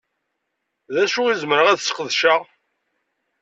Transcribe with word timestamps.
D 0.93 0.95
acu 1.03 1.21
i 1.27 1.35
zemreɣ 1.41 1.67
ad 1.69 1.79
sqedceɣ? 1.81 2.41